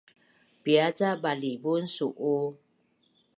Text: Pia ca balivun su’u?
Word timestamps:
Pia 0.63 0.87
ca 0.97 1.09
balivun 1.23 1.83
su’u? 1.95 2.35